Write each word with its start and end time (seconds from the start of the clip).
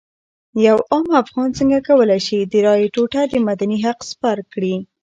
یو 0.67 0.77
عام 0.91 1.07
افغان 1.21 1.49
څنګه 1.59 1.79
کولی 1.87 2.19
شي 2.27 2.39
د 2.41 2.53
رایې 2.65 2.87
ټوټه 2.95 3.21
د 3.31 3.33
مدني 3.47 3.77
حق 3.85 3.99
سپر 4.11 4.37
کړي. 4.53 4.75